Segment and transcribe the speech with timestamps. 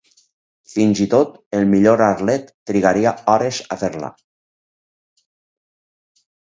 [0.75, 4.13] Fins i tot el millor ariet trigaria hores a fer-la.